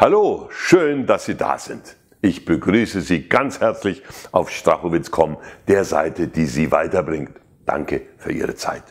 Hallo, 0.00 0.46
schön, 0.52 1.06
dass 1.06 1.24
Sie 1.24 1.34
da 1.34 1.58
sind. 1.58 1.96
Ich 2.22 2.44
begrüße 2.44 3.00
Sie 3.00 3.28
ganz 3.28 3.58
herzlich 3.58 4.04
auf 4.30 4.48
strachowitz.com, 4.48 5.38
der 5.66 5.82
Seite, 5.82 6.28
die 6.28 6.46
Sie 6.46 6.70
weiterbringt. 6.70 7.32
Danke 7.66 8.02
für 8.16 8.30
Ihre 8.30 8.54
Zeit. 8.54 8.84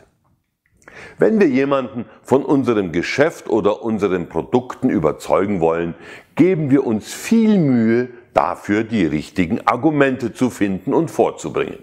Wenn 1.17 1.39
wir 1.39 1.47
jemanden 1.47 2.03
von 2.23 2.43
unserem 2.43 2.91
Geschäft 2.91 3.49
oder 3.49 3.83
unseren 3.83 4.27
Produkten 4.27 4.89
überzeugen 4.89 5.61
wollen, 5.61 5.95
geben 6.35 6.71
wir 6.71 6.85
uns 6.85 7.13
viel 7.13 7.57
Mühe, 7.57 8.09
dafür 8.33 8.83
die 8.83 9.05
richtigen 9.05 9.65
Argumente 9.65 10.33
zu 10.33 10.49
finden 10.49 10.93
und 10.93 11.09
vorzubringen. 11.09 11.79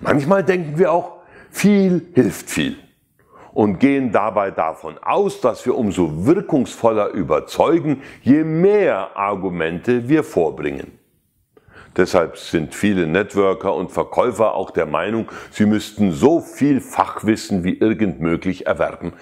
Manchmal 0.00 0.44
denken 0.44 0.78
wir 0.78 0.92
auch, 0.92 1.22
viel 1.50 2.06
hilft 2.12 2.50
viel 2.50 2.76
und 3.54 3.78
gehen 3.78 4.12
dabei 4.12 4.50
davon 4.50 4.98
aus, 4.98 5.40
dass 5.40 5.64
wir 5.64 5.76
umso 5.76 6.26
wirkungsvoller 6.26 7.08
überzeugen, 7.10 8.02
je 8.22 8.44
mehr 8.44 9.16
Argumente 9.16 10.08
wir 10.08 10.24
vorbringen. 10.24 10.98
Deshalb 11.96 12.36
sind 12.36 12.74
viele 12.74 13.06
Networker 13.06 13.72
und 13.72 13.92
Verkäufer 13.92 14.54
auch 14.54 14.72
der 14.72 14.86
Meinung, 14.86 15.30
sie 15.52 15.64
müssten 15.64 16.10
so 16.10 16.40
viel 16.40 16.80
Fachwissen 16.80 17.62
wie 17.62 17.78
irgend 17.78 18.20
möglich 18.20 18.66
erwerben, 18.66 19.12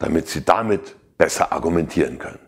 damit 0.00 0.26
sie 0.26 0.44
damit 0.44 0.96
besser 1.16 1.52
argumentieren 1.52 2.18
können. 2.18 2.40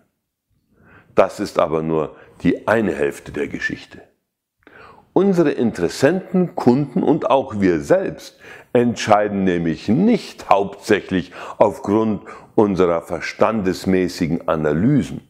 Das 1.14 1.38
ist 1.38 1.60
aber 1.60 1.82
nur 1.82 2.16
die 2.42 2.66
eine 2.66 2.92
Hälfte 2.92 3.30
der 3.30 3.46
Geschichte. 3.46 4.07
Unsere 5.12 5.50
Interessenten, 5.50 6.54
Kunden 6.54 7.02
und 7.02 7.30
auch 7.30 7.60
wir 7.60 7.80
selbst 7.80 8.38
entscheiden 8.72 9.44
nämlich 9.44 9.88
nicht 9.88 10.48
hauptsächlich 10.48 11.32
aufgrund 11.58 12.22
unserer 12.54 13.02
verstandesmäßigen 13.02 14.48
Analysen. 14.48 15.22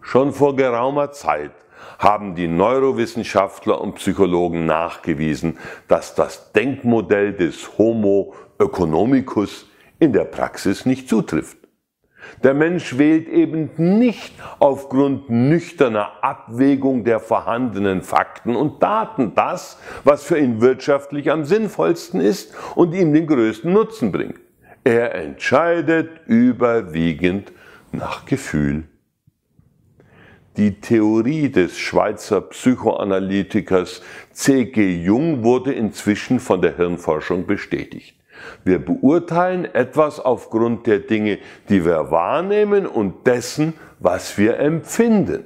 Schon 0.00 0.32
vor 0.32 0.56
geraumer 0.56 1.12
Zeit 1.12 1.52
haben 1.98 2.34
die 2.34 2.48
Neurowissenschaftler 2.48 3.80
und 3.80 3.96
Psychologen 3.96 4.66
nachgewiesen, 4.66 5.58
dass 5.86 6.14
das 6.14 6.52
Denkmodell 6.52 7.34
des 7.34 7.76
Homo 7.78 8.34
economicus 8.58 9.66
in 9.98 10.12
der 10.12 10.24
Praxis 10.24 10.86
nicht 10.86 11.08
zutrifft. 11.08 11.67
Der 12.42 12.54
Mensch 12.54 12.98
wählt 12.98 13.28
eben 13.28 13.70
nicht 13.76 14.34
aufgrund 14.58 15.30
nüchterner 15.30 16.22
Abwägung 16.22 17.04
der 17.04 17.20
vorhandenen 17.20 18.02
Fakten 18.02 18.54
und 18.54 18.82
Daten 18.82 19.34
das, 19.34 19.78
was 20.04 20.22
für 20.22 20.38
ihn 20.38 20.60
wirtschaftlich 20.60 21.30
am 21.30 21.44
sinnvollsten 21.44 22.20
ist 22.20 22.54
und 22.74 22.94
ihm 22.94 23.12
den 23.12 23.26
größten 23.26 23.72
Nutzen 23.72 24.12
bringt. 24.12 24.40
Er 24.84 25.14
entscheidet 25.14 26.10
überwiegend 26.26 27.52
nach 27.92 28.24
Gefühl. 28.24 28.84
Die 30.56 30.80
Theorie 30.80 31.50
des 31.50 31.78
Schweizer 31.78 32.40
Psychoanalytikers 32.40 34.02
C.G. 34.32 34.96
Jung 34.96 35.44
wurde 35.44 35.72
inzwischen 35.72 36.40
von 36.40 36.60
der 36.60 36.76
Hirnforschung 36.76 37.46
bestätigt. 37.46 38.17
Wir 38.64 38.78
beurteilen 38.78 39.64
etwas 39.64 40.20
aufgrund 40.20 40.86
der 40.86 41.00
Dinge, 41.00 41.38
die 41.68 41.84
wir 41.84 42.10
wahrnehmen 42.10 42.86
und 42.86 43.26
dessen, 43.26 43.74
was 43.98 44.38
wir 44.38 44.58
empfinden. 44.58 45.44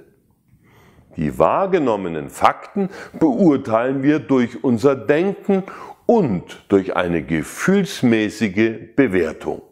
Die 1.17 1.39
wahrgenommenen 1.39 2.31
Fakten 2.31 2.89
beurteilen 3.19 4.03
wir 4.03 4.19
durch 4.19 4.65
unser 4.65 4.97
Denken 4.97 5.63
und 6.07 6.65
durch 6.69 6.97
eine 6.97 7.23
gefühlsmäßige 7.23 8.95
Bewertung. 8.97 9.63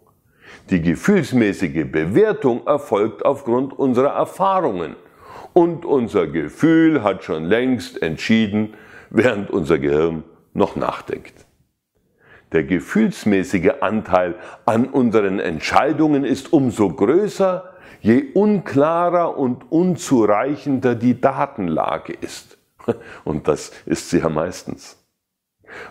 Die 0.69 0.83
gefühlsmäßige 0.83 1.91
Bewertung 1.91 2.67
erfolgt 2.67 3.25
aufgrund 3.25 3.77
unserer 3.79 4.11
Erfahrungen 4.11 4.97
und 5.53 5.85
unser 5.85 6.27
Gefühl 6.27 7.03
hat 7.03 7.25
schon 7.25 7.45
längst 7.45 8.01
entschieden, 8.03 8.75
während 9.11 9.51
unser 9.51 9.79
Gehirn 9.79 10.23
noch 10.55 10.77
nachdenkt. 10.77 11.47
Der 12.53 12.65
gefühlsmäßige 12.65 13.71
Anteil 13.81 14.35
an 14.67 14.87
unseren 14.87 15.39
Entscheidungen 15.39 16.25
ist 16.25 16.53
umso 16.53 16.91
größer, 16.91 17.71
je 18.01 18.33
unklarer 18.35 19.37
und 19.39 19.71
unzureichender 19.71 20.95
die 20.95 21.21
Datenlage 21.21 22.13
ist. 22.13 22.59
Und 23.25 23.47
das 23.47 23.73
ist 23.87 24.11
sie 24.11 24.19
ja 24.19 24.29
meistens. 24.29 24.97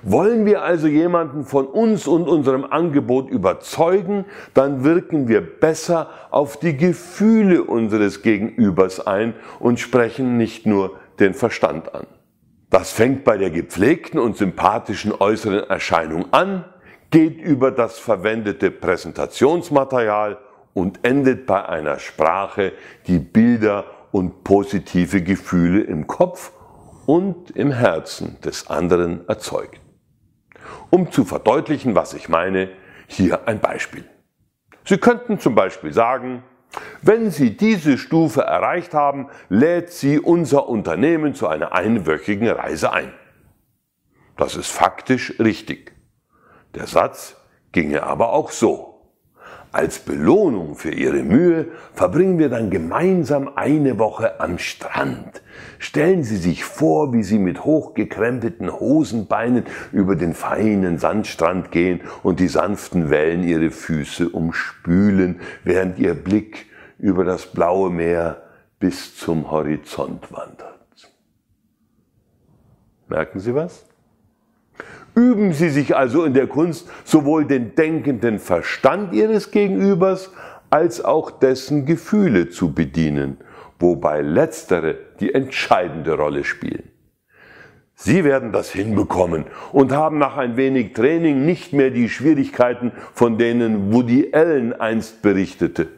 Wollen 0.01 0.45
wir 0.45 0.63
also 0.63 0.87
jemanden 0.87 1.45
von 1.45 1.65
uns 1.65 2.05
und 2.05 2.27
unserem 2.27 2.65
Angebot 2.65 3.29
überzeugen, 3.29 4.25
dann 4.53 4.83
wirken 4.83 5.29
wir 5.29 5.39
besser 5.39 6.09
auf 6.31 6.57
die 6.59 6.75
Gefühle 6.75 7.63
unseres 7.63 8.21
Gegenübers 8.21 9.05
ein 9.05 9.35
und 9.59 9.79
sprechen 9.79 10.35
nicht 10.35 10.65
nur 10.65 10.97
den 11.19 11.33
Verstand 11.33 11.95
an. 11.95 12.07
Das 12.69 12.91
fängt 12.91 13.24
bei 13.24 13.38
der 13.38 13.50
gepflegten 13.50 14.19
und 14.19 14.38
sympathischen 14.38 15.12
äußeren 15.12 15.69
Erscheinung 15.69 16.31
an, 16.31 16.66
geht 17.09 17.41
über 17.41 17.72
das 17.72 17.97
verwendete 17.97 18.69
Präsentationsmaterial 18.69 20.38
und 20.74 21.00
endet 21.03 21.47
bei 21.47 21.68
einer 21.68 21.97
Sprache, 21.97 22.74
die 23.07 23.18
Bilder 23.18 23.85
und 24.12 24.44
positive 24.44 25.24
Gefühle 25.24 25.81
im 25.81 26.06
Kopf 26.06 26.52
und 27.07 27.52
im 27.52 27.72
Herzen 27.72 28.40
des 28.41 28.69
anderen 28.69 29.28
erzeugt. 29.28 29.81
Um 30.91 31.12
zu 31.12 31.25
verdeutlichen, 31.25 31.96
was 31.96 32.13
ich 32.13 32.30
meine, 32.30 32.69
hier 33.07 33.47
ein 33.47 33.59
Beispiel. 33.59 34.06
Sie 34.86 34.97
könnten 34.97 35.40
zum 35.40 35.56
Beispiel 35.56 35.91
sagen, 35.91 36.44
wenn 37.02 37.31
Sie 37.31 37.57
diese 37.57 37.97
Stufe 37.97 38.41
erreicht 38.41 38.94
haben, 38.94 39.30
lädt 39.50 39.91
Sie 39.91 40.19
unser 40.19 40.68
Unternehmen 40.68 41.34
zu 41.34 41.47
einer 41.47 41.74
einwöchigen 41.74 42.47
Reise 42.47 42.91
ein. 42.94 43.13
Das 44.38 44.56
ist 44.56 44.69
faktisch 44.69 45.40
richtig. 45.40 45.96
Der 46.75 46.88
Satz 46.88 47.35
ginge 47.72 48.03
aber 48.03 48.31
auch 48.31 48.52
so. 48.52 48.98
Als 49.72 50.00
Belohnung 50.00 50.75
für 50.75 50.90
Ihre 50.90 51.22
Mühe 51.22 51.68
verbringen 51.94 52.40
wir 52.40 52.50
dann 52.50 52.72
gemeinsam 52.72 53.52
eine 53.56 54.00
Woche 54.00 54.40
am 54.40 54.57
Strand. 54.57 55.44
Stellen 55.78 56.24
Sie 56.24 56.38
sich 56.38 56.63
vor, 56.63 57.13
wie 57.13 57.22
Sie 57.22 57.38
mit 57.38 57.66
hochgekrempelten 57.66 58.72
Hosenbeinen 58.80 59.66
über 59.91 60.16
den 60.16 60.34
feinen 60.34 60.97
Sandstrand 60.97 61.72
gehen 61.72 62.02
und 62.24 62.40
die 62.40 62.47
sanften 62.47 63.12
Wellen 63.12 63.44
Ihre 63.44 63.69
Füße 63.69 64.30
umspülen, 64.30 65.40
während 65.63 66.00
Ihr 66.00 66.16
Blick 66.16 66.66
über 66.97 67.24
das 67.24 67.46
blaue 67.46 67.91
Meer 67.91 68.41
bis 68.80 69.16
zum 69.18 69.51
Horizont 69.51 70.31
wandert. 70.31 70.80
Merken 73.07 73.40
Sie 73.40 73.53
was? 73.53 73.88
Üben 75.19 75.52
Sie 75.52 75.69
sich 75.69 75.97
also 75.97 76.24
in 76.24 76.34
der 76.34 76.47
Kunst 76.47 76.90
sowohl 77.03 77.44
den 77.44 77.75
denkenden 77.75 78.40
Verstand 78.40 79.13
Ihres 79.13 79.52
Gegenübers 79.52 80.31
als 80.69 81.03
auch 81.03 81.30
dessen 81.30 81.85
Gefühle 81.85 82.47
zu 82.47 82.74
bedienen, 82.74 83.38
wobei 83.80 84.22
letztere 84.22 84.96
die 85.19 85.34
entscheidende 85.34 86.13
Rolle 86.13 86.46
spielen. 86.46 86.84
Sie 87.96 88.24
werden 88.24 88.53
das 88.53 88.72
hinbekommen 88.72 89.44
und 89.74 89.91
haben 89.91 90.19
nach 90.19 90.38
ein 90.38 90.56
wenig 90.56 90.94
Training 90.94 91.46
nicht 91.46 91.74
mehr 91.74 91.90
die 91.90 92.07
Schwierigkeiten, 92.07 92.94
von 93.13 93.38
denen 93.38 93.91
Woody 93.91 94.30
Allen 94.31 94.72
einst 94.72 95.22
berichtete. 95.22 95.90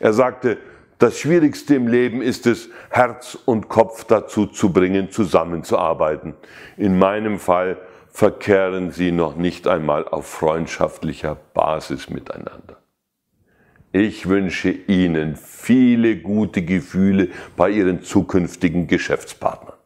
Er 0.00 0.12
sagte, 0.12 0.58
das 0.98 1.18
Schwierigste 1.18 1.74
im 1.74 1.88
Leben 1.88 2.22
ist 2.22 2.46
es, 2.46 2.70
Herz 2.90 3.36
und 3.44 3.68
Kopf 3.68 4.04
dazu 4.04 4.46
zu 4.46 4.72
bringen, 4.72 5.10
zusammenzuarbeiten. 5.10 6.34
In 6.76 6.98
meinem 6.98 7.38
Fall 7.38 7.76
verkehren 8.08 8.90
sie 8.92 9.12
noch 9.12 9.36
nicht 9.36 9.68
einmal 9.68 10.08
auf 10.08 10.26
freundschaftlicher 10.26 11.36
Basis 11.52 12.08
miteinander. 12.08 12.78
Ich 13.92 14.28
wünsche 14.28 14.70
Ihnen 14.70 15.36
viele 15.36 16.16
gute 16.16 16.62
Gefühle 16.62 17.28
bei 17.56 17.70
Ihren 17.70 18.02
zukünftigen 18.02 18.86
Geschäftspartnern. 18.86 19.76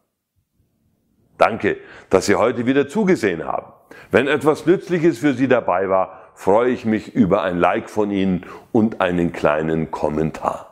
Danke, 1.37 1.77
dass 2.09 2.25
Sie 2.25 2.35
heute 2.35 2.65
wieder 2.65 2.87
zugesehen 2.87 3.45
haben. 3.45 3.71
Wenn 4.11 4.27
etwas 4.27 4.65
Nützliches 4.65 5.19
für 5.19 5.33
Sie 5.33 5.47
dabei 5.47 5.89
war, 5.89 6.31
freue 6.35 6.71
ich 6.71 6.85
mich 6.85 7.13
über 7.15 7.43
ein 7.43 7.57
Like 7.57 7.89
von 7.89 8.11
Ihnen 8.11 8.45
und 8.71 9.01
einen 9.01 9.31
kleinen 9.31 9.91
Kommentar. 9.91 10.70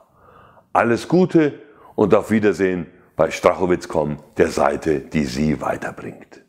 Alles 0.72 1.08
Gute 1.08 1.60
und 1.96 2.14
auf 2.14 2.30
Wiedersehen 2.30 2.88
bei 3.16 3.32
Strachowitz.com, 3.32 4.18
der 4.38 4.50
Seite, 4.50 5.00
die 5.00 5.26
Sie 5.26 5.62
weiterbringt. 5.62 6.44